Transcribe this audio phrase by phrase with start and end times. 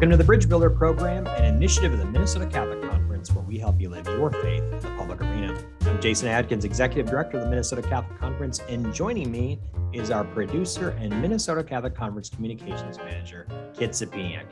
[0.00, 3.58] Welcome to the Bridge Builder Program, an initiative of the Minnesota Catholic Conference where we
[3.58, 5.62] help you live your faith in the public arena.
[5.82, 9.60] I'm Jason Adkins, Executive Director of the Minnesota Catholic Conference, and joining me
[9.92, 14.46] is our producer and Minnesota Catholic Conference Communications Manager, Kit Sapiniak.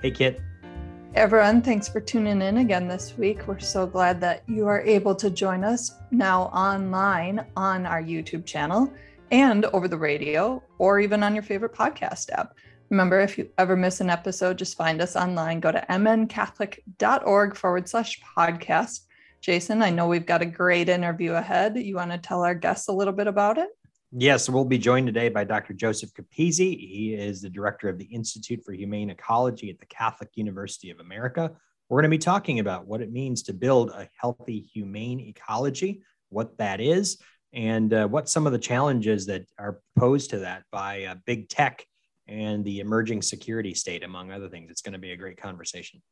[0.00, 0.40] Hey, Kit.
[1.16, 3.48] Everyone, thanks for tuning in again this week.
[3.48, 8.46] We're so glad that you are able to join us now online on our YouTube
[8.46, 8.88] channel
[9.32, 12.54] and over the radio or even on your favorite podcast app.
[12.92, 15.60] Remember, if you ever miss an episode, just find us online.
[15.60, 19.06] Go to mncatholic.org forward slash podcast.
[19.40, 21.78] Jason, I know we've got a great interview ahead.
[21.78, 23.70] You want to tell our guests a little bit about it?
[24.12, 25.72] Yes, we'll be joined today by Dr.
[25.72, 26.78] Joseph Capizzi.
[26.78, 31.00] He is the director of the Institute for Humane Ecology at the Catholic University of
[31.00, 31.50] America.
[31.88, 36.02] We're going to be talking about what it means to build a healthy, humane ecology,
[36.28, 37.22] what that is,
[37.54, 41.48] and uh, what some of the challenges that are posed to that by uh, big
[41.48, 41.86] tech
[42.28, 44.70] and the emerging security state, among other things.
[44.70, 46.02] It's going to be a great conversation.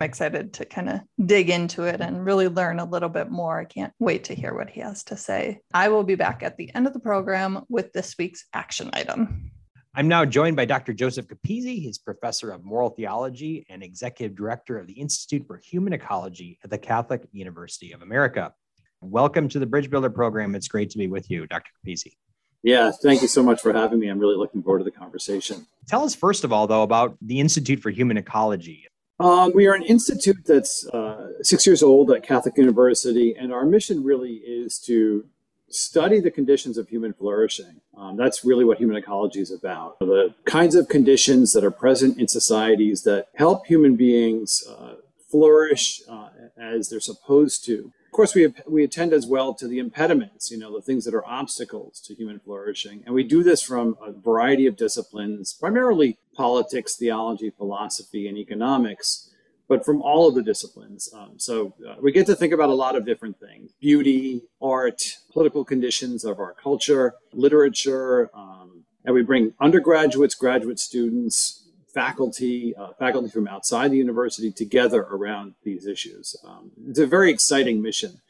[0.00, 3.58] I'm excited to kind of dig into it and really learn a little bit more.
[3.58, 5.60] I can't wait to hear what he has to say.
[5.72, 9.50] I will be back at the end of the program with this week's action item.
[9.94, 10.92] I'm now joined by Dr.
[10.92, 11.80] Joseph Capizzi.
[11.80, 16.68] He's professor of moral theology and executive director of the Institute for Human Ecology at
[16.68, 18.52] the Catholic University of America.
[19.00, 20.54] Welcome to the Bridge Builder program.
[20.54, 21.70] It's great to be with you, Dr.
[21.82, 22.12] Capizzi.
[22.62, 24.08] Yeah, thank you so much for having me.
[24.08, 25.66] I'm really looking forward to the conversation.
[25.86, 28.86] Tell us, first of all, though, about the Institute for Human Ecology.
[29.18, 33.64] Um, we are an institute that's uh, six years old at Catholic University, and our
[33.64, 35.24] mission really is to
[35.68, 37.80] study the conditions of human flourishing.
[37.96, 39.98] Um, that's really what human ecology is about.
[39.98, 44.96] The kinds of conditions that are present in societies that help human beings uh,
[45.30, 50.50] flourish uh, as they're supposed to course, we, we attend as well to the impediments,
[50.50, 53.02] you know, the things that are obstacles to human flourishing.
[53.04, 59.30] And we do this from a variety of disciplines, primarily politics, theology, philosophy, and economics,
[59.68, 61.08] but from all of the disciplines.
[61.14, 65.18] Um, so uh, we get to think about a lot of different things beauty, art,
[65.32, 68.30] political conditions of our culture, literature.
[68.34, 71.65] Um, and we bring undergraduates, graduate students,
[71.96, 76.36] faculty, uh, faculty from outside the university together around these issues.
[76.46, 78.20] Um, it's a very exciting mission.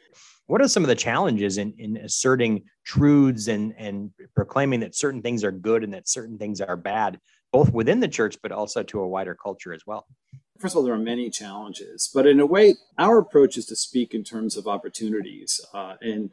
[0.47, 5.21] What are some of the challenges in, in asserting truths and, and proclaiming that certain
[5.21, 7.19] things are good and that certain things are bad,
[7.51, 10.07] both within the church, but also to a wider culture as well?
[10.61, 13.75] First of all, there are many challenges, but in a way, our approach is to
[13.75, 15.61] speak in terms of opportunities.
[15.75, 16.31] Uh, and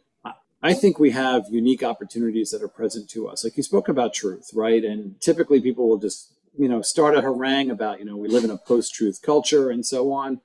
[0.62, 3.44] I think we have unique opportunities that are present to us.
[3.44, 4.82] Like you spoke about truth, right?
[4.82, 8.44] And typically people will just you know, start a harangue about, you know, we live
[8.44, 10.42] in a post-truth culture and so on.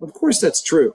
[0.00, 0.94] Of course, that's true.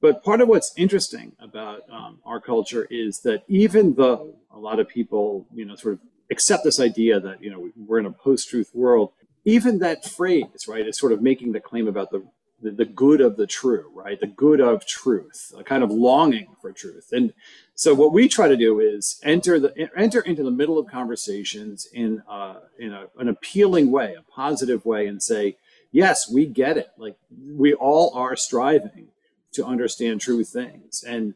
[0.00, 4.80] But part of what's interesting about um, our culture is that even though a lot
[4.80, 6.00] of people, you know, sort of
[6.30, 9.12] accept this idea that, you know, we're in a post-truth world,
[9.44, 12.24] even that phrase, right, is sort of making the claim about the,
[12.62, 16.48] the, the good of the true, right, the good of truth, a kind of longing
[16.60, 17.08] for truth.
[17.12, 17.32] And
[17.74, 21.86] so what we try to do is enter the enter into the middle of conversations
[21.92, 25.56] in uh, in a, an appealing way, a positive way, and say,
[25.90, 26.90] yes, we get it.
[26.98, 29.08] Like we all are striving
[29.52, 31.34] to understand true things, and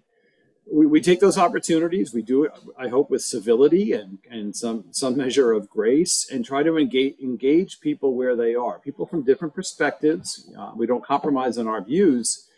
[0.70, 2.14] we, we take those opportunities.
[2.14, 6.44] We do it, I hope, with civility and and some some measure of grace, and
[6.44, 8.78] try to engage engage people where they are.
[8.78, 10.50] People from different perspectives.
[10.58, 12.48] Uh, we don't compromise on our views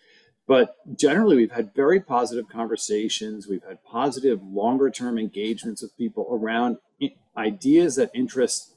[0.46, 3.48] but generally, we've had very positive conversations.
[3.48, 6.78] We've had positive, longer term engagements with people around
[7.36, 8.72] ideas that interest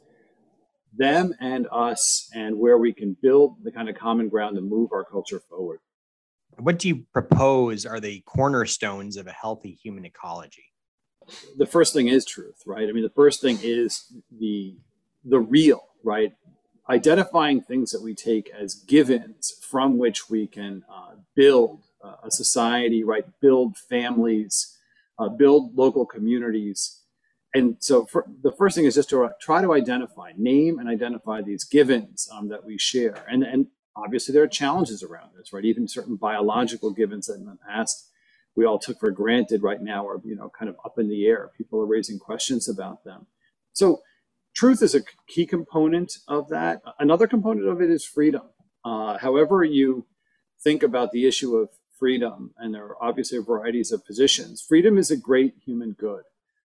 [0.97, 4.91] them and us, and where we can build the kind of common ground to move
[4.91, 5.79] our culture forward.
[6.59, 10.66] What do you propose are the cornerstones of a healthy human ecology?
[11.58, 12.90] The first thing is truth, right?
[12.90, 14.78] I mean, the first thing is the
[15.24, 16.34] the real, right?
[16.90, 22.31] identifying things that we take as givens from which we can uh, build uh, a
[22.31, 23.25] society, right?
[23.42, 24.75] Build families,
[25.19, 27.01] uh, build local communities.
[27.54, 31.42] And so for, the first thing is just to try to identify, name and identify
[31.42, 33.24] these givens um, that we share.
[33.30, 35.65] And, and obviously there are challenges around this, right?
[35.65, 38.09] Even certain biological givens that in the past
[38.56, 41.25] we all took for granted right now are, you know, kind of up in the
[41.25, 41.50] air.
[41.57, 43.27] People are raising questions about them.
[43.74, 44.01] So
[44.53, 46.81] truth is a key component of that.
[47.00, 48.44] Another component of it is freedom.
[48.83, 50.06] Uh, however, you
[50.62, 55.12] think about the issue of freedom, and there are obviously varieties of positions, freedom is
[55.12, 56.24] a great human good.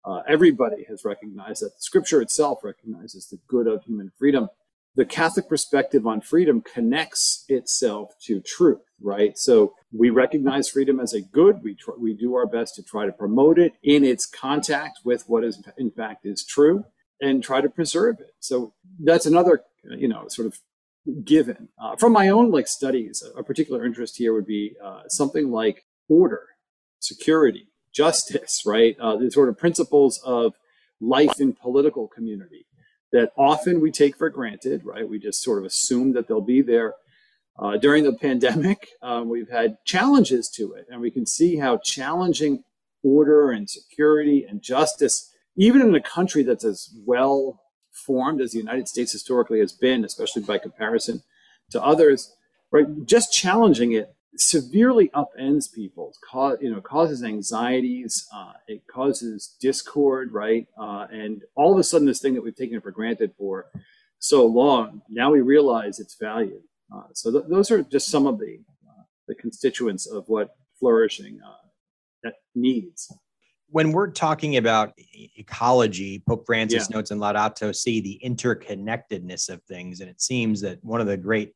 [0.04, 1.72] Uh, everybody has recognized that.
[1.82, 4.50] Scripture itself recognizes the good of human freedom.
[4.96, 9.38] The Catholic perspective on freedom connects itself to truth, right?
[9.38, 11.62] So we recognize freedom as a good.
[11.64, 15.24] We tr- we do our best to try to promote it in its contact with
[15.28, 16.86] what is in fact is true
[17.22, 18.32] and try to preserve it.
[18.40, 20.60] So that's another, you know, sort of
[21.26, 21.70] given.
[21.82, 25.86] Uh, from my own like studies, a particular interest here would be uh, something like
[26.08, 26.44] order,
[27.00, 28.98] security, justice, right?
[29.00, 30.54] Uh, the sort of principles of
[31.02, 32.66] life in political community
[33.12, 35.08] that often we take for granted, right?
[35.08, 36.96] We just sort of assume that they'll be there.
[37.58, 41.78] Uh, during the pandemic, um, we've had challenges to it, and we can see how
[41.78, 42.64] challenging
[43.04, 47.62] order and security and justice, even in a country that's as well
[47.92, 51.24] formed as the United States historically has been, especially by comparison
[51.72, 52.36] to others,
[52.72, 52.86] right?
[53.06, 60.32] Just challenging it severely upends people, cause, you know, causes anxieties, uh, it causes discord,
[60.32, 60.68] right?
[60.80, 63.68] Uh, and all of a sudden, this thing that we've taken for granted for
[64.20, 66.62] so long, now we realize its value.
[66.94, 71.40] Uh, so th- those are just some of the uh, the constituents of what flourishing
[71.46, 71.68] uh,
[72.24, 73.12] that needs.
[73.70, 74.94] When we're talking about
[75.38, 76.96] ecology, Pope Francis yeah.
[76.96, 81.18] notes in Laudato Si the interconnectedness of things, and it seems that one of the
[81.18, 81.54] great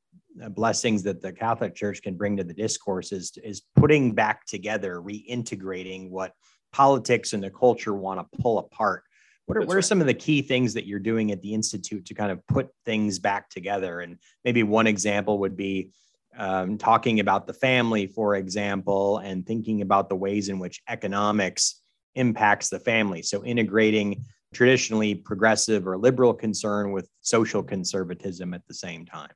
[0.50, 5.02] blessings that the Catholic Church can bring to the discourse is, is putting back together,
[5.02, 6.34] reintegrating what
[6.72, 9.04] politics and the culture want to pull apart.
[9.46, 12.06] What are, what are some of the key things that you're doing at the Institute
[12.06, 14.02] to kind of put things back together?
[14.02, 15.90] And maybe one example would be
[16.38, 21.82] um, talking about the family, for example, and thinking about the ways in which economics
[22.14, 23.24] impacts the family.
[23.24, 24.24] So integrating
[24.54, 29.32] traditionally progressive or liberal concern with social conservatism at the same time.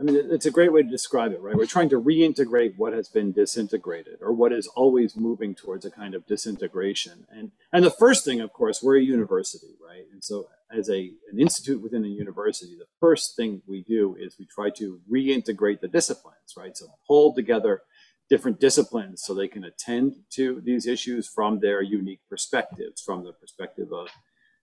[0.00, 1.54] I mean, it's a great way to describe it, right?
[1.54, 5.90] We're trying to reintegrate what has been disintegrated or what is always moving towards a
[5.90, 7.26] kind of disintegration.
[7.30, 10.06] And and the first thing, of course, we're a university, right?
[10.10, 14.36] And so as a an institute within a university, the first thing we do is
[14.38, 16.74] we try to reintegrate the disciplines, right?
[16.74, 17.82] So pull together
[18.30, 23.32] different disciplines so they can attend to these issues from their unique perspectives, from the
[23.32, 24.08] perspective of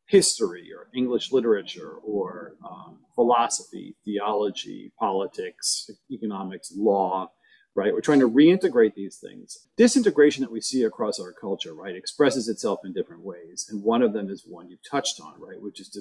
[0.08, 7.30] history or English literature or um, philosophy, theology, politics, economics, law,
[7.76, 7.94] right?
[7.94, 9.68] We're trying to reintegrate these things.
[9.78, 13.68] Disintegration that we see across our culture, right, expresses itself in different ways.
[13.70, 16.00] And one of them is one you've touched on, right, which is to,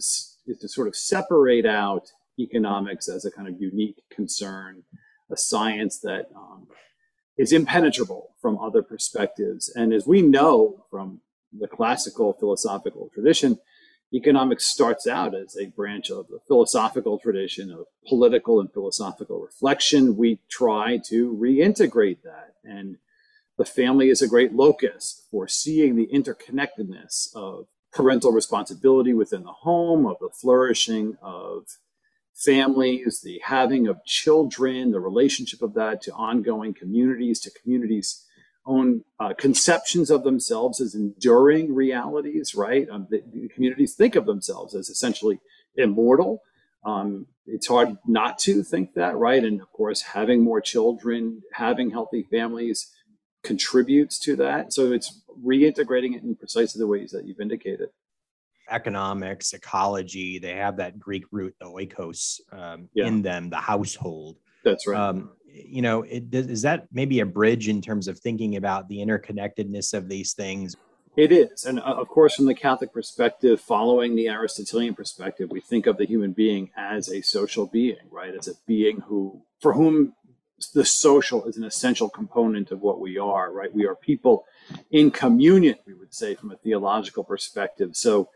[0.50, 4.84] is to sort of separate out economics as a kind of unique concern,
[5.30, 6.68] a science that um,
[7.36, 9.70] is impenetrable from other perspectives.
[9.74, 11.20] And as we know from
[11.52, 13.58] the classical philosophical tradition,
[14.12, 20.16] economics starts out as a branch of the philosophical tradition of political and philosophical reflection.
[20.16, 22.54] We try to reintegrate that.
[22.64, 22.98] And
[23.58, 29.52] the family is a great locus for seeing the interconnectedness of parental responsibility within the
[29.52, 31.64] home, of the flourishing of
[32.34, 38.25] families, the having of children, the relationship of that to ongoing communities, to communities
[38.66, 42.88] own uh, conceptions of themselves as enduring realities, right?
[42.90, 45.38] Um, the, the, communities think of themselves as essentially
[45.76, 46.42] immortal.
[46.84, 49.42] Um, it's hard not to think that, right?
[49.42, 52.92] And of course, having more children, having healthy families
[53.44, 54.72] contributes to that.
[54.72, 57.88] So it's reintegrating it in precisely the ways that you've indicated.
[58.68, 63.06] Economics, ecology, they have that Greek root, the oikos, um, yeah.
[63.06, 64.38] in them, the household.
[64.64, 64.98] That's right.
[64.98, 65.30] Um,
[65.64, 69.94] you know, it, is that maybe a bridge in terms of thinking about the interconnectedness
[69.94, 70.76] of these things?
[71.16, 71.64] It is.
[71.64, 75.96] And uh, of course, from the Catholic perspective, following the Aristotelian perspective, we think of
[75.96, 78.34] the human being as a social being, right?
[78.34, 80.12] As a being who, for whom
[80.74, 83.74] the social is an essential component of what we are, right?
[83.74, 84.44] We are people
[84.90, 87.96] in communion, we would say, from a theological perspective.
[87.96, 88.28] So,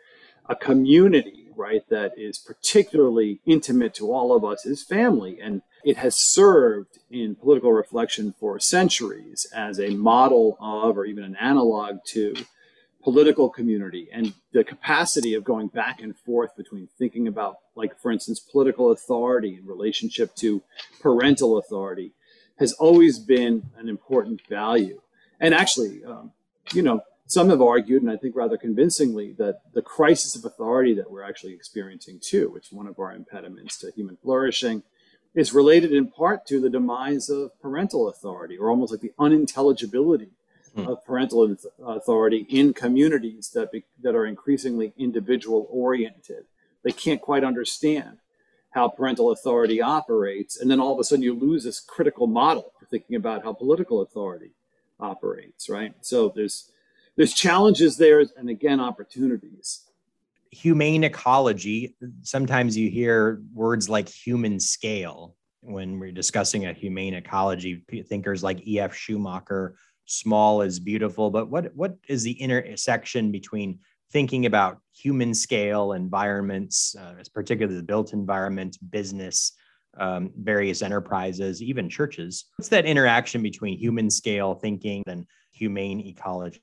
[0.49, 5.39] a community, right, that is particularly intimate to all of us is family.
[5.41, 11.25] And it has served in political reflection for centuries as a model of, or even
[11.25, 12.35] an analog to,
[13.03, 18.11] political community and the capacity of going back and forth between thinking about, like, for
[18.11, 20.63] instance, political authority in relationship to
[21.01, 22.13] parental authority
[22.59, 25.01] has always been an important value.
[25.41, 26.33] And actually, um,
[26.75, 30.95] you know, some have argued, and I think rather convincingly, that the crisis of authority
[30.95, 34.83] that we're actually experiencing too, which is one of our impediments to human flourishing,
[35.33, 40.31] is related in part to the demise of parental authority, or almost like the unintelligibility
[40.75, 40.89] hmm.
[40.89, 41.57] of parental
[41.87, 46.47] authority in communities that be, that are increasingly individual oriented.
[46.83, 48.19] They can't quite understand
[48.71, 52.73] how parental authority operates, and then all of a sudden you lose this critical model
[52.77, 54.51] for thinking about how political authority
[54.99, 55.69] operates.
[55.69, 55.95] Right.
[56.01, 56.73] So there's
[57.21, 59.91] there's challenges there, and again opportunities
[60.51, 67.85] humane ecology, sometimes you hear words like human scale when we're discussing a humane ecology.
[68.09, 68.95] Thinkers like E.F.
[68.95, 71.31] Schumacher, small is beautiful.
[71.31, 73.79] But what, what is the intersection between
[74.11, 79.53] thinking about human scale environments, uh, particularly the built environment, business,
[79.99, 82.47] um, various enterprises, even churches.
[82.57, 86.61] What's that interaction between human scale thinking and humane ecology?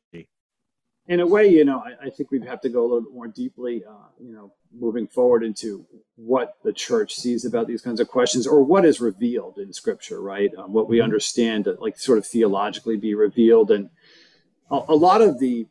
[1.07, 3.13] In a way, you know, I, I think we'd have to go a little bit
[3.13, 5.85] more deeply, uh, you know, moving forward into
[6.15, 10.21] what the church sees about these kinds of questions or what is revealed in scripture,
[10.21, 10.51] right?
[10.57, 11.05] Um, what we mm-hmm.
[11.05, 13.71] understand to like sort of theologically be revealed.
[13.71, 13.89] And
[14.69, 15.67] a, a lot of the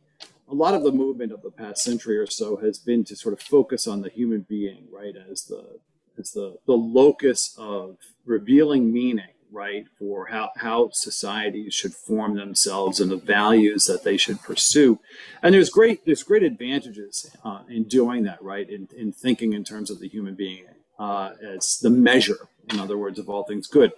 [0.48, 3.32] a lot of the movement of the past century or so has been to sort
[3.32, 5.80] of focus on the human being, right, as the
[6.18, 13.00] as the the locus of revealing meaning, right, for how how societies should form themselves
[13.00, 15.00] and the values that they should pursue.
[15.42, 19.64] And there's great there's great advantages uh, in doing that, right, in in thinking in
[19.64, 20.64] terms of the human being
[20.98, 23.92] uh, as the measure, in other words, of all things good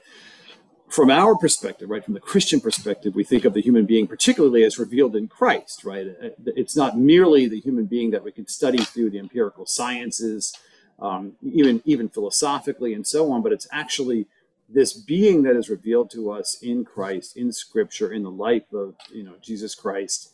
[0.89, 4.65] from our perspective, right, from the Christian perspective, we think of the human being particularly
[4.65, 6.07] as revealed in Christ, right?
[6.47, 10.55] It's not merely the human being that we can study through the empirical sciences,
[11.01, 14.27] um, even even philosophically and so on, but it's actually
[14.69, 18.95] this being that is revealed to us in Christ, in Scripture, in the life of
[19.13, 20.33] you know Jesus Christ,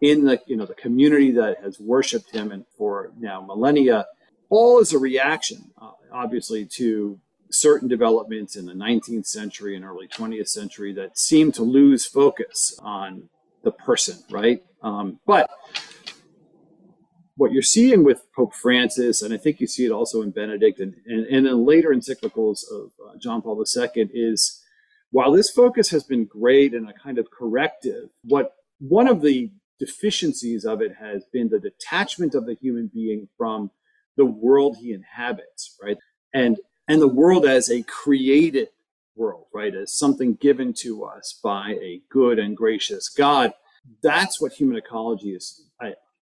[0.00, 4.06] in the you know the community that has worshipped Him and for now millennia,
[4.48, 7.18] all is a reaction, uh, obviously, to
[7.50, 12.78] certain developments in the 19th century and early 20th century that seem to lose focus
[12.82, 13.28] on
[13.62, 14.62] the person, right?
[14.82, 15.48] Um, but
[17.36, 20.80] what you're seeing with Pope Francis, and I think you see it also in Benedict
[20.80, 24.62] and, and, and in later encyclicals of uh, John Paul II, is
[25.10, 29.50] while this focus has been great and a kind of corrective, what one of the
[29.78, 33.70] deficiencies of it has been the detachment of the human being from
[34.16, 35.98] the world he inhabits, right?
[36.32, 38.68] And and the world as a created
[39.14, 39.74] world, right?
[39.74, 43.52] As something given to us by a good and gracious God.
[44.02, 45.65] That's what human ecology is,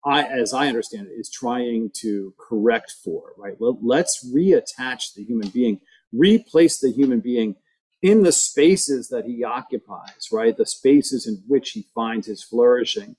[0.06, 3.56] I, as I understand it, is trying to correct for, right?
[3.60, 5.80] Well, let's reattach the human being,
[6.12, 7.56] replace the human being
[8.02, 10.58] in the spaces that he occupies, right?
[10.58, 13.16] The spaces in which he finds his flourishing.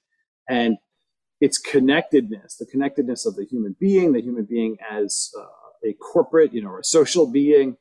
[0.48, 0.76] And
[1.40, 6.52] its connectedness, the connectedness of the human being, the human being as uh, a corporate,
[6.52, 7.76] you know, or a social being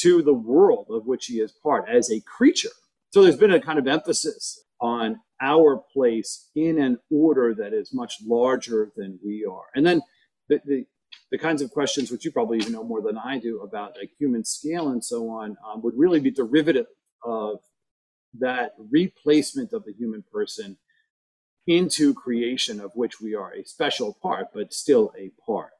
[0.00, 2.70] to the world of which he is part as a creature.
[3.12, 7.94] So there's been a kind of emphasis on our place in an order that is
[7.94, 9.64] much larger than we are.
[9.74, 10.02] And then
[10.48, 10.84] the, the,
[11.30, 14.10] the kinds of questions which you probably even know more than I do about like
[14.18, 16.86] human scale and so on um, would really be derivative
[17.24, 17.60] of
[18.38, 20.76] that replacement of the human person
[21.66, 25.70] into creation of which we are a special part, but still a part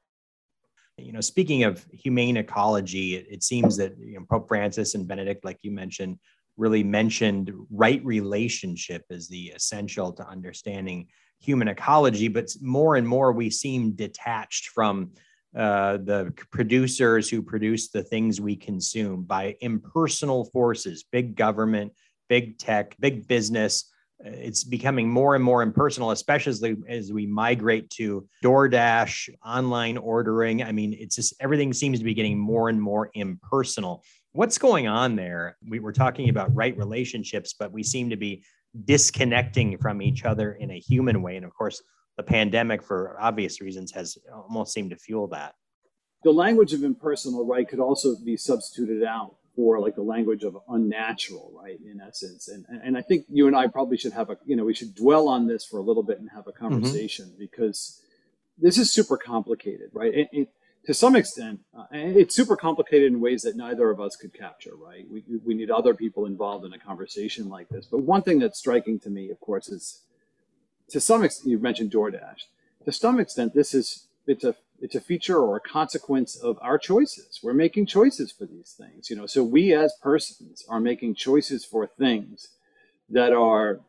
[0.99, 5.09] you know, speaking of humane ecology, it, it seems that you know, Pope Francis and
[5.09, 6.19] Benedict, like you mentioned,
[6.57, 11.09] really mentioned right relationship as the essential to understanding
[11.41, 12.29] human ecology.
[12.29, 15.13] But more and more, we seem detached from
[15.57, 21.93] uh, the producers who produce the things we consume by impersonal forces, big government,
[22.29, 23.93] big tech, big business
[24.25, 30.63] it's becoming more and more impersonal, especially as, as we migrate to DoorDash, online ordering.
[30.63, 34.05] I mean, it's just everything seems to be getting more and more impersonal.
[34.33, 35.59] What's going on there?
[35.69, 38.43] We were talking about right relationships, but we seem to be
[38.85, 41.37] disconnecting from each other in a human way.
[41.37, 41.83] And of course,
[42.17, 45.55] the pandemic, for obvious reasons, has almost seemed to fuel that.
[46.25, 50.57] The language of impersonal right could also be substituted out for like the language of
[50.69, 51.79] unnatural, right?
[51.85, 54.65] In essence, and and I think you and I probably should have a you know
[54.65, 56.69] we should dwell on this for a little bit and have a mm-hmm.
[56.69, 57.39] conversation mm-hmm.
[57.39, 58.01] because
[58.57, 60.15] this is super complicated, right?
[60.15, 60.49] It, it,
[60.85, 64.75] to some extent, uh, it's super complicated in ways that neither of us could capture,
[64.75, 65.07] right?
[65.09, 67.87] We we need other people involved in a conversation like this.
[67.87, 70.03] But one thing that's striking to me, of course, is
[70.89, 72.47] to some extent you mentioned DoorDash.
[72.85, 76.79] To some extent, this is it's a it's a feature or a consequence of our
[76.79, 77.39] choices.
[77.43, 79.27] We're making choices for these things, you know.
[79.27, 82.49] So we as persons are making choices for things
[83.09, 83.81] that are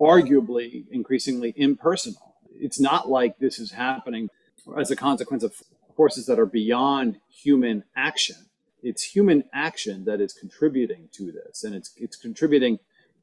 [0.00, 2.36] arguably increasingly impersonal.
[2.54, 4.30] It's not like this is happening
[4.78, 5.54] as a consequence of
[6.00, 8.36] forces that are beyond human action.
[8.82, 12.78] It's human action that is contributing to this, and it's it's contributing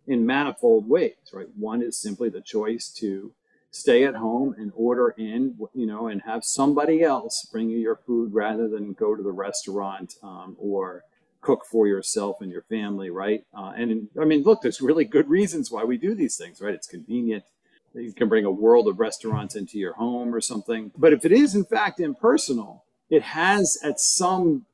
[0.05, 1.47] in manifold ways, right?
[1.57, 3.33] One is simply the choice to
[3.71, 7.95] stay at home and order in, you know, and have somebody else bring you your
[7.95, 11.01] food rather than go to the restaurant um, or
[11.41, 13.43] cook for yourself and your family, right?
[13.57, 16.75] Uh, and I mean, look, there's really good reasons why we do these things, right?
[16.75, 17.43] It's convenient.
[17.97, 20.91] You can bring a world of restaurants into your home or something.
[20.97, 24.65] But if it is, in fact, impersonal, it has at some,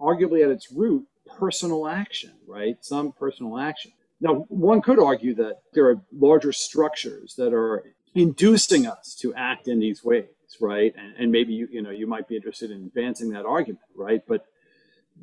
[0.00, 1.06] arguably at its root,
[1.38, 2.76] personal action, right?
[2.80, 3.92] Some personal action.
[4.20, 9.68] Now, one could argue that there are larger structures that are inducing us to act
[9.68, 10.26] in these ways,
[10.60, 10.94] right?
[10.96, 14.22] And, and maybe you, you know, you might be interested in advancing that argument, right?
[14.26, 14.46] But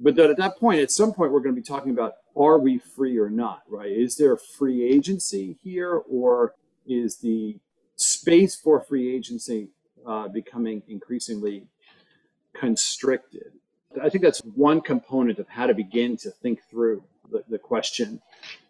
[0.01, 2.59] but that at that point, at some point, we're going to be talking about are
[2.59, 3.91] we free or not, right?
[3.91, 6.53] Is there free agency here, or
[6.89, 7.57] is the
[7.95, 9.69] space for free agency
[10.05, 11.67] uh, becoming increasingly
[12.53, 13.53] constricted?
[14.01, 18.21] I think that's one component of how to begin to think through the, the question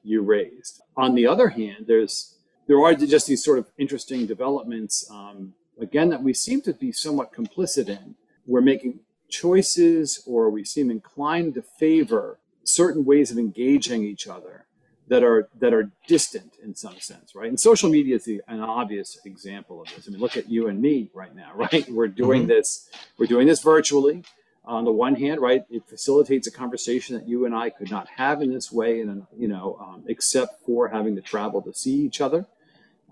[0.03, 0.81] you raised.
[0.95, 2.35] On the other hand, there's
[2.67, 6.91] there are just these sort of interesting developments, um, again, that we seem to be
[6.91, 8.13] somewhat complicit in.
[8.45, 14.65] We're making choices or we seem inclined to favor certain ways of engaging each other
[15.09, 17.49] that are that are distant in some sense, right?
[17.49, 20.07] And social media is the, an obvious example of this.
[20.07, 21.87] I mean, look at you and me right now, right?
[21.89, 22.49] We're doing mm-hmm.
[22.49, 24.23] this, we're doing this virtually.
[24.65, 28.07] On the one hand, right, it facilitates a conversation that you and I could not
[28.17, 31.95] have in this way, and you know, um, except for having to travel to see
[31.95, 32.45] each other,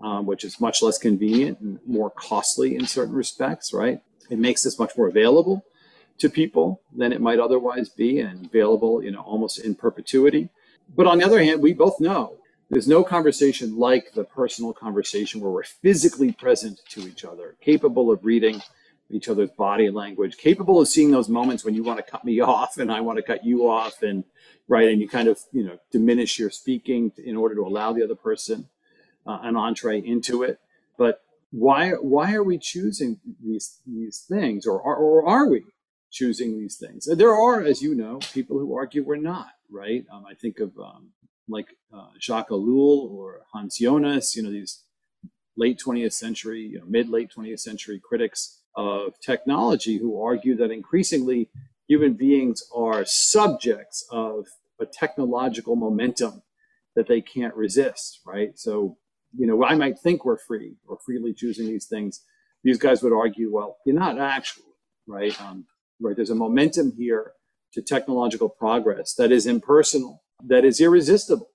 [0.00, 4.00] um, which is much less convenient and more costly in certain respects, right?
[4.30, 5.64] It makes this much more available
[6.18, 10.50] to people than it might otherwise be and available, you know, almost in perpetuity.
[10.94, 12.38] But on the other hand, we both know
[12.70, 18.10] there's no conversation like the personal conversation where we're physically present to each other, capable
[18.10, 18.62] of reading
[19.10, 22.40] each other's body language, capable of seeing those moments when you want to cut me
[22.54, 24.24] off and I want to cut you off and
[24.68, 28.04] right and you kind of, you know, diminish your speaking in order to allow the
[28.04, 28.68] other person
[29.26, 30.60] uh, an entree into it.
[30.98, 35.64] But why why are we choosing these these things or, or, or are we
[36.10, 37.06] choosing these things.
[37.06, 40.04] There are, as you know, people who argue we're not, right?
[40.12, 41.10] Um, I think of um,
[41.48, 44.82] like uh, Jacques Ellul or Hans Jonas, you know, these
[45.56, 50.70] late 20th century, you know, mid late 20th century critics of technology who argue that
[50.70, 51.50] increasingly
[51.88, 54.46] human beings are subjects of
[54.80, 56.42] a technological momentum
[56.94, 58.58] that they can't resist, right?
[58.58, 58.96] So,
[59.36, 62.22] you know, I might think we're free or freely choosing these things.
[62.62, 64.64] These guys would argue, well, you're not actually,
[65.06, 65.38] right?
[65.40, 65.66] Um,
[66.00, 66.14] right?
[66.14, 67.32] There's a momentum here
[67.72, 71.50] to technological progress that is impersonal, that is irresistible.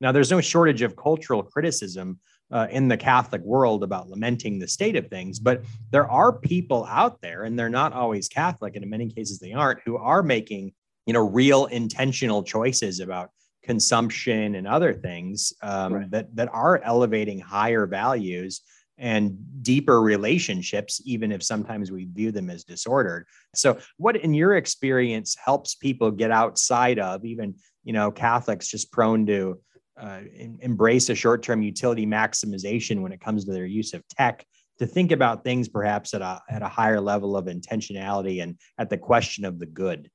[0.00, 2.18] Now, there's no shortage of cultural criticism
[2.50, 6.84] uh, in the Catholic world about lamenting the state of things, but there are people
[6.86, 10.22] out there, and they're not always Catholic, and in many cases they aren't, who are
[10.22, 10.72] making
[11.06, 13.30] you know real intentional choices about
[13.62, 16.10] consumption and other things um, right.
[16.10, 18.62] that that are elevating higher values
[19.02, 23.26] and deeper relationships, even if sometimes we view them as disordered.
[23.52, 28.92] So, what in your experience helps people get outside of even, you know, Catholics just
[28.92, 29.60] prone to
[30.00, 30.20] uh,
[30.60, 34.46] embrace a short term utility maximization when it comes to their use of tech?
[34.78, 38.88] To think about things perhaps at a, at a higher level of intentionality and at
[38.88, 40.10] the question of the good.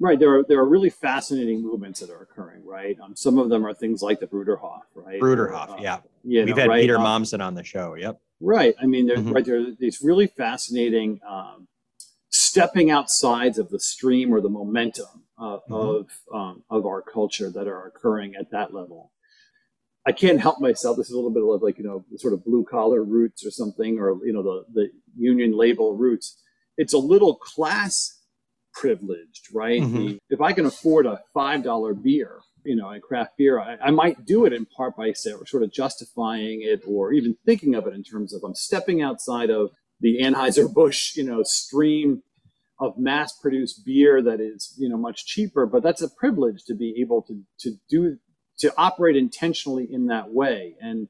[0.00, 0.18] Right.
[0.18, 2.64] There are there are really fascinating movements that are occurring.
[2.64, 2.96] Right.
[3.02, 4.82] Um, some of them are things like the Bruderhof.
[4.94, 5.20] Right.
[5.20, 5.70] Bruderhof.
[5.70, 5.98] Uh, yeah.
[6.22, 6.80] We've know, had right?
[6.80, 7.94] Peter um, Mommsen on the show.
[7.94, 8.20] Yep.
[8.40, 8.74] Right.
[8.80, 9.32] I mean, there's mm-hmm.
[9.32, 9.66] right there.
[9.78, 11.66] These really fascinating um,
[12.30, 15.74] stepping outsides of the stream or the momentum uh, mm-hmm.
[15.74, 19.12] of um, of our culture that are occurring at that level.
[20.06, 20.96] I can't help myself.
[20.96, 23.50] This is a little bit of like you know sort of blue collar roots or
[23.50, 26.40] something, or you know the the union label roots.
[26.76, 28.17] It's a little class
[28.72, 29.82] privileged, right?
[29.82, 30.16] Mm-hmm.
[30.30, 33.90] if I can afford a five dollar beer, you know, a craft beer, I, I,
[33.90, 37.94] might do it in part by sort of justifying it or even thinking of it
[37.94, 42.22] in terms of I'm stepping outside of the Anheuser Busch, you know, stream
[42.80, 45.66] of mass produced beer that is, you know, much cheaper.
[45.66, 48.18] But that's a privilege to be able to to do
[48.58, 51.08] to operate intentionally in that way, and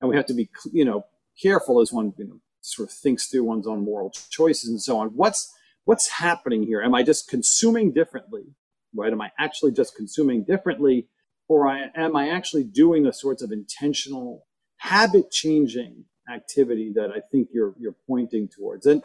[0.00, 1.04] and we have to be, you know,
[1.40, 4.98] careful as one, you know, sort of thinks through one's own moral choices and so
[4.98, 5.08] on.
[5.08, 5.52] What's
[5.86, 6.82] what's happening here?
[6.82, 8.54] Am I just consuming differently?
[8.94, 9.12] Right?
[9.12, 11.08] Am I actually just consuming differently?
[11.48, 14.46] Or am I actually doing the sorts of intentional
[14.78, 18.84] habit changing activity that I think you're, you're pointing towards?
[18.84, 19.02] And,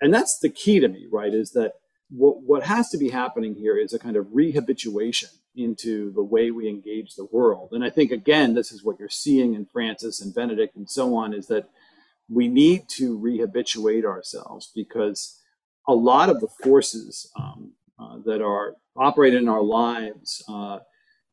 [0.00, 1.32] and that's the key to me, right?
[1.32, 1.72] Is that
[2.10, 6.50] what, what has to be happening here is a kind of rehabituation into the way
[6.50, 7.70] we engage the world.
[7.72, 11.16] And I think, again, this is what you're seeing in Francis and Benedict and so
[11.16, 11.70] on is that
[12.28, 15.40] we need to rehabituate ourselves because
[15.88, 20.78] a lot of the forces um, uh, that are operating in our lives uh,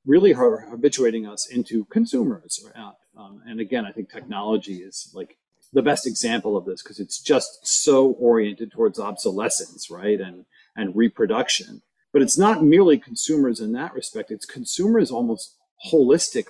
[0.06, 2.66] really are habituating us into consumers.
[2.76, 5.38] Uh, um, and again, I think technology is like
[5.74, 10.20] the best example of this because it's just so oriented towards obsolescence, right?
[10.20, 11.82] And and reproduction.
[12.12, 14.32] But it's not merely consumers in that respect.
[14.32, 15.56] It's consumers almost
[15.92, 16.46] holistic.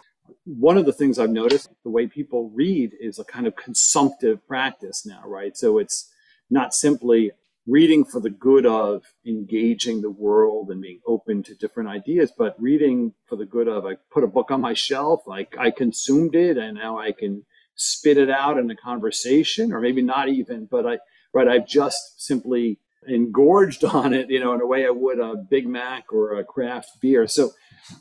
[0.46, 4.48] One of the things I've noticed, the way people read is a kind of consumptive
[4.48, 5.56] practice now, right?
[5.58, 6.12] So it's
[6.50, 7.32] not simply
[7.68, 12.56] reading for the good of engaging the world and being open to different ideas, but
[12.60, 16.36] reading for the good of I put a book on my shelf, like I consumed
[16.36, 17.44] it and now I can
[17.76, 21.00] spit it out in a conversation, or maybe not even, but I
[21.34, 25.36] right, I've just simply engorged on it, you know, in a way I would a
[25.36, 27.28] Big Mac or a craft beer.
[27.28, 27.52] So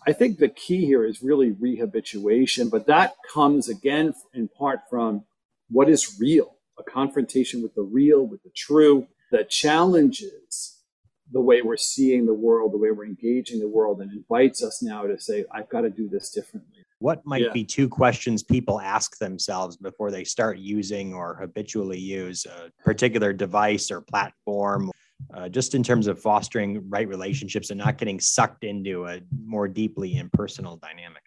[0.07, 5.25] I think the key here is really rehabituation, but that comes again in part from
[5.69, 10.79] what is real, a confrontation with the real, with the true, that challenges
[11.33, 14.81] the way we're seeing the world, the way we're engaging the world, and invites us
[14.81, 16.85] now to say, I've got to do this differently.
[17.01, 17.53] What might yeah.
[17.53, 23.33] be two questions people ask themselves before they start using or habitually use a particular
[23.33, 24.93] device or platform,
[25.35, 29.67] uh, just in terms of fostering right relationships and not getting sucked into a more
[29.67, 31.23] deeply impersonal dynamic?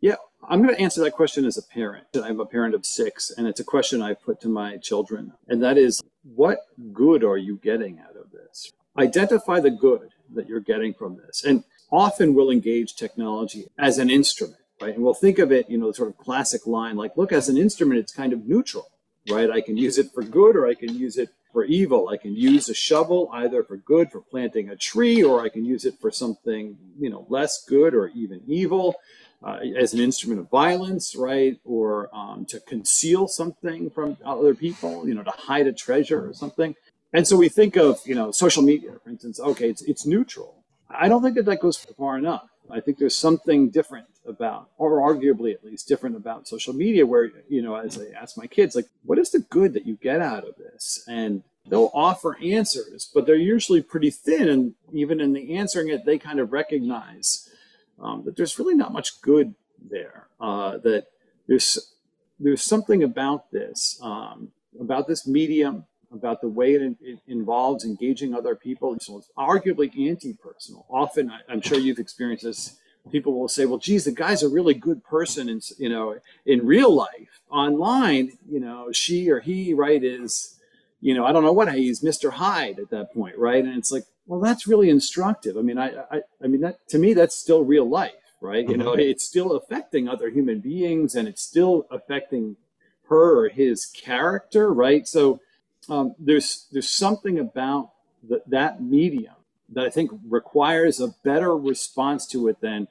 [0.00, 0.16] Yeah,
[0.48, 2.06] I'm going to answer that question as a parent.
[2.14, 5.32] I have a parent of six, and it's a question I put to my children.
[5.48, 6.58] And that is, what
[6.92, 8.72] good are you getting out of this?
[8.98, 11.44] Identify the good that you're getting from this.
[11.44, 14.94] And often we'll engage technology as an instrument right?
[14.94, 17.56] And we'll think of it, you know, sort of classic line like, look, as an
[17.56, 18.90] instrument, it's kind of neutral,
[19.30, 19.50] right?
[19.50, 22.08] I can use it for good or I can use it for evil.
[22.08, 25.64] I can use a shovel either for good, for planting a tree, or I can
[25.64, 28.96] use it for something, you know, less good or even evil.
[29.44, 31.58] Uh, as an instrument of violence, right?
[31.64, 36.32] Or um, to conceal something from other people, you know, to hide a treasure or
[36.32, 36.76] something.
[37.12, 40.62] And so we think of, you know, social media, for instance, okay, it's, it's neutral.
[40.88, 42.48] I don't think that that goes far enough.
[42.70, 47.30] I think there's something different about, or arguably at least different about social media, where,
[47.48, 50.20] you know, as I ask my kids, like, what is the good that you get
[50.20, 51.04] out of this?
[51.08, 54.48] And they'll offer answers, but they're usually pretty thin.
[54.48, 57.48] And even in the answering it, they kind of recognize
[58.00, 59.54] um, that there's really not much good
[59.90, 60.28] there.
[60.40, 61.06] Uh, that
[61.48, 61.92] there's
[62.38, 64.48] there's something about this, um,
[64.80, 68.96] about this medium, about the way it, it, involves engaging other people.
[69.00, 70.84] So it's arguably anti-personal.
[70.90, 72.78] Often, I, I'm sure you've experienced this.
[73.10, 76.64] People will say, "Well, geez, the guy's a really good person, and you know, in
[76.64, 80.60] real life, online, you know, she or he, right, is,
[81.00, 82.30] you know, I don't know what he's Mr.
[82.30, 85.56] Hyde at that point, right?" And it's like, well, that's really instructive.
[85.56, 88.64] I mean, I, I, I mean, that to me, that's still real life, right?
[88.64, 88.70] Mm-hmm.
[88.70, 92.56] You know, it's still affecting other human beings, and it's still affecting
[93.08, 95.06] her or his character, right?
[95.06, 95.40] So
[95.88, 97.90] um, there's there's something about
[98.22, 99.34] the, that medium
[99.70, 102.88] that I think requires a better response to it than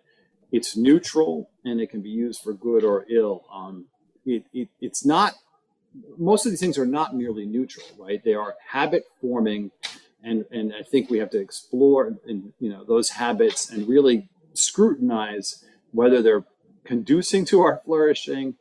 [0.51, 3.45] it's neutral and it can be used for good or ill.
[3.53, 3.85] Um,
[4.25, 5.33] it, it, it's not.
[6.17, 8.23] Most of these things are not merely neutral, right?
[8.23, 9.71] They are habit forming,
[10.23, 14.29] and and I think we have to explore and you know those habits and really
[14.53, 16.45] scrutinize whether they're
[16.83, 18.55] conducing to our flourishing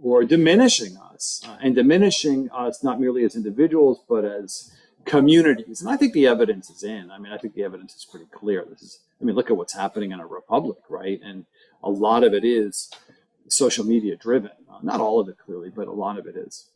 [0.00, 4.72] or diminishing us uh, and diminishing us not merely as individuals but as
[5.04, 5.80] communities.
[5.80, 7.10] And i think the evidence is in.
[7.10, 8.64] I mean i think the evidence is pretty clear.
[8.68, 11.20] This is i mean look at what's happening in a republic right?
[11.22, 11.46] And
[11.82, 12.90] a lot of it is
[13.48, 14.50] social media driven.
[14.68, 16.68] Uh, not all of it clearly but a lot of it is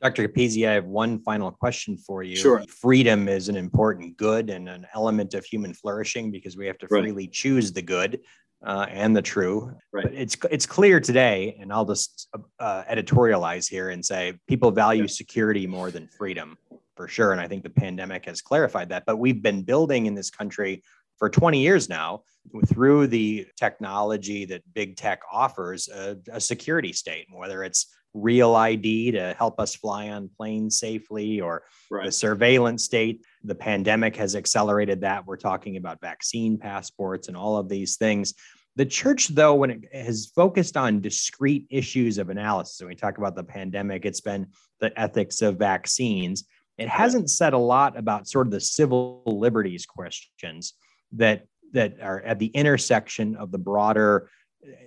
[0.00, 0.28] Dr.
[0.28, 2.36] Capizzi, I have one final question for you.
[2.36, 2.62] Sure.
[2.68, 6.86] Freedom is an important good and an element of human flourishing because we have to
[6.90, 7.02] right.
[7.02, 8.20] freely choose the good
[8.64, 9.74] uh, and the true.
[9.92, 10.04] Right.
[10.04, 12.28] But it's it's clear today, and I'll just
[12.60, 15.08] uh, editorialize here and say people value yeah.
[15.08, 16.56] security more than freedom
[16.96, 17.32] for sure.
[17.32, 19.04] And I think the pandemic has clarified that.
[19.06, 20.82] But we've been building in this country
[21.16, 22.22] for 20 years now
[22.66, 27.86] through the technology that big tech offers a, a security state, whether it's
[28.20, 32.06] real ID to help us fly on planes safely or right.
[32.06, 33.24] the surveillance state.
[33.44, 35.26] The pandemic has accelerated that.
[35.26, 38.34] We're talking about vaccine passports and all of these things.
[38.76, 43.18] The church, though, when it has focused on discrete issues of analysis, when we talk
[43.18, 44.46] about the pandemic, it's been
[44.78, 46.44] the ethics of vaccines.
[46.78, 50.74] It hasn't said a lot about sort of the civil liberties questions
[51.12, 54.30] that that are at the intersection of the broader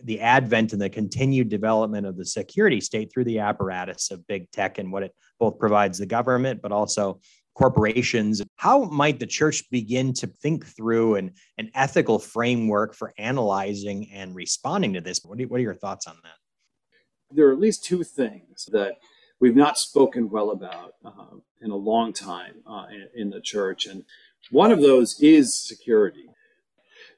[0.04, 4.50] the advent and the continued development of the security state through the apparatus of big
[4.52, 7.20] tech and what it both provides the government, but also
[7.56, 8.42] corporations.
[8.58, 14.36] How might the church begin to think through an, an ethical framework for analyzing and
[14.36, 15.22] responding to this?
[15.24, 17.36] What are, what are your thoughts on that?
[17.36, 18.96] There are at least two things that
[19.40, 23.86] we've not spoken well about uh, in a long time uh, in, in the church.
[23.86, 24.04] And
[24.50, 26.26] one of those is security.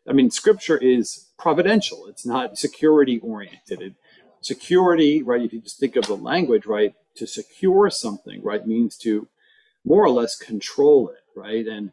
[0.08, 2.08] I mean, scripture is providential.
[2.08, 3.82] It's not security oriented.
[3.82, 3.94] It,
[4.40, 5.42] security, right?
[5.42, 6.94] If you just think of the language, right?
[7.18, 9.28] To secure something, right, means to
[9.86, 11.68] more or less control it, right?
[11.68, 11.92] And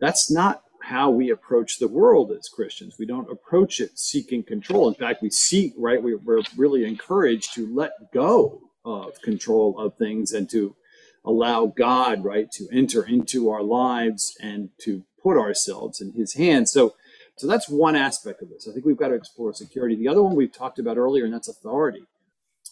[0.00, 2.96] that's not how we approach the world as Christians.
[2.98, 4.86] We don't approach it seeking control.
[4.88, 6.02] In fact, we seek, right?
[6.02, 10.76] We, we're really encouraged to let go of control of things and to
[11.24, 16.70] allow God, right, to enter into our lives and to put ourselves in His hands.
[16.70, 16.94] So
[17.42, 18.68] so that's one aspect of this.
[18.68, 19.96] I think we've got to explore security.
[19.96, 22.04] The other one we've talked about earlier, and that's authority.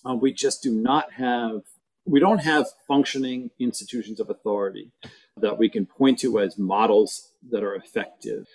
[0.04, 1.62] Um, we just do not have,
[2.06, 4.92] we don't have functioning institutions of authority.
[5.37, 8.46] that we can point to as models that are effective.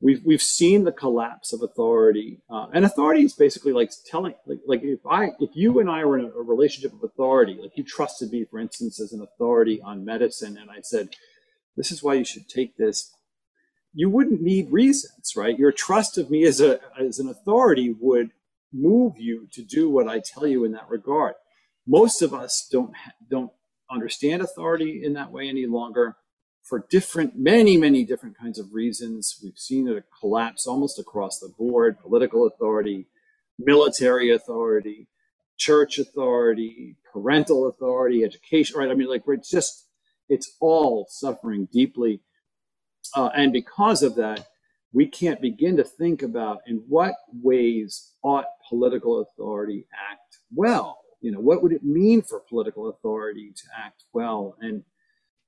[0.00, 4.58] We've, we've seen the collapse of authority, uh, and authority is basically like telling, like,
[4.66, 7.78] like if I, if you and I were in a, a relationship of authority, like
[7.78, 11.10] you trusted me, for instance, as an authority on medicine, and I said,
[11.76, 13.14] "This is why you should take this,"
[13.94, 15.58] you wouldn't need reasons, right?
[15.58, 18.30] Your trust of me as a as an authority would
[18.72, 21.34] move you to do what I tell you in that regard.
[21.86, 22.92] Most of us don't
[23.30, 23.52] don't
[23.90, 26.16] understand authority in that way any longer
[26.62, 29.38] for different, many, many different kinds of reasons.
[29.42, 33.06] We've seen it collapse almost across the board political authority,
[33.58, 35.08] military authority,
[35.58, 38.90] church authority, parental authority, education, right?
[38.90, 39.86] I mean, like, we're just,
[40.28, 42.20] it's all suffering deeply.
[43.14, 44.46] Uh, and because of that,
[44.92, 50.98] we can't begin to think about in what ways ought political authority act well?
[51.20, 54.56] You know what would it mean for political authority to act well?
[54.60, 54.82] And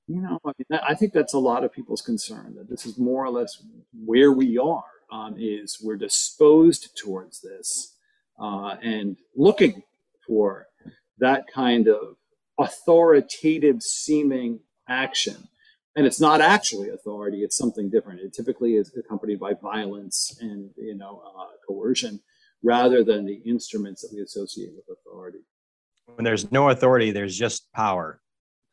[0.07, 2.97] you know I, mean, I think that's a lot of people's concern that this is
[2.97, 3.61] more or less
[3.93, 7.95] where we are um, is we're disposed towards this
[8.39, 9.83] uh, and looking
[10.25, 10.67] for
[11.19, 12.15] that kind of
[12.57, 15.47] authoritative seeming action
[15.95, 20.69] and it's not actually authority it's something different it typically is accompanied by violence and
[20.77, 22.19] you know uh, coercion
[22.63, 25.39] rather than the instruments that we associate with authority
[26.13, 28.21] when there's no authority, there's just power.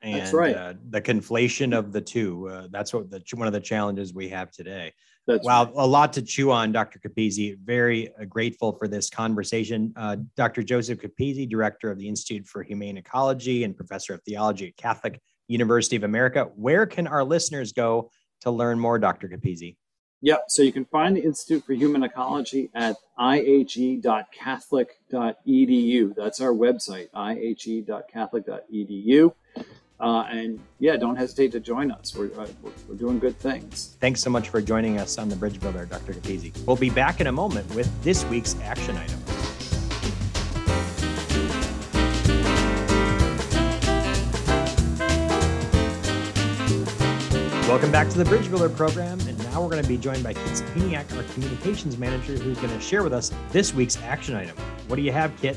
[0.03, 0.57] And that's right.
[0.57, 2.49] Uh, the conflation of the two.
[2.49, 4.93] Uh, that's what the, one of the challenges we have today.
[5.29, 5.73] That's wow, right.
[5.77, 6.99] a lot to chew on, Dr.
[6.99, 7.57] Capizzi.
[7.65, 9.93] Very uh, grateful for this conversation.
[9.95, 10.65] Uh, Dr.
[10.65, 15.21] Joseph Capizzi, director of the Institute for Humane Ecology and professor of theology at Catholic
[15.53, 16.51] University of America.
[16.57, 18.11] Where can our listeners go
[18.41, 19.29] to learn more, Dr.
[19.29, 19.77] Capizzi?
[20.23, 20.45] Yep.
[20.49, 26.15] So you can find the Institute for Human Ecology at ihe.catholic.edu.
[26.15, 29.35] That's our website, ihe.catholic.edu.
[30.01, 32.17] Uh, and yeah, don't hesitate to join us.
[32.17, 33.97] We're, uh, we're, we're, doing good things.
[34.01, 36.15] Thanks so much for joining us on the Bridge Builder, Dr.
[36.15, 36.53] Capizzi.
[36.67, 39.22] We'll be back in a moment with this week's action item.
[47.73, 49.19] Welcome back to the Bridge Builder program.
[49.21, 52.69] And now we're going to be joined by Kit Sapiniak, our communications manager, who's going
[52.69, 54.55] to share with us this week's action item.
[54.89, 55.57] What do you have, Kit?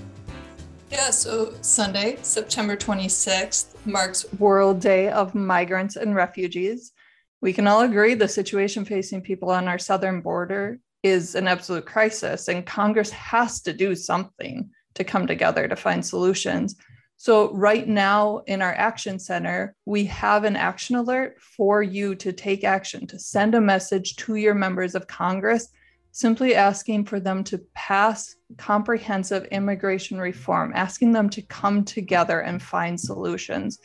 [0.89, 6.93] Yeah, so Sunday, September 26th, marks World Day of Migrants and Refugees.
[7.41, 11.86] We can all agree the situation facing people on our southern border is an absolute
[11.86, 16.78] crisis, and Congress has to do something to come together to find solutions.
[17.17, 22.34] So, right now in our Action Center, we have an action alert for you to
[22.34, 25.69] take action, to send a message to your members of Congress,
[26.12, 32.62] simply asking for them to pass comprehensive immigration reform, asking them to come together and
[32.62, 33.80] find solutions.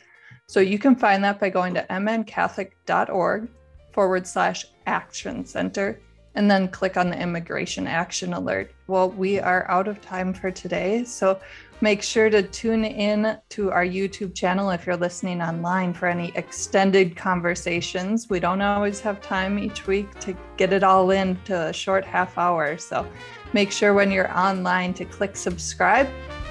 [0.47, 3.49] So, you can find that by going to mncatholic.org
[3.93, 6.01] forward slash action center
[6.35, 8.73] and then click on the immigration action alert.
[8.87, 11.03] Well, we are out of time for today.
[11.03, 11.39] So
[11.81, 16.31] make sure to tune in to our YouTube channel if you're listening online for any
[16.35, 18.29] extended conversations.
[18.29, 22.37] We don't always have time each week to get it all into a short half
[22.37, 22.77] hour.
[22.77, 23.05] So
[23.53, 26.07] make sure when you're online to click subscribe,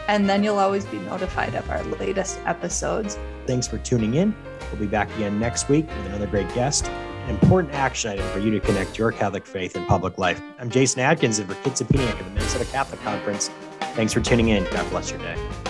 [0.08, 3.16] and then you'll always be notified of our latest episodes.
[3.46, 4.34] Thanks for tuning in.
[4.72, 6.90] We'll be back again next week with another great guest
[7.28, 10.40] important action item for you to connect your Catholic faith and public life.
[10.58, 13.50] I'm Jason Adkins for Kit Sapiniak at the Minnesota Catholic Conference.
[13.94, 14.64] Thanks for tuning in.
[14.72, 15.69] God bless your day.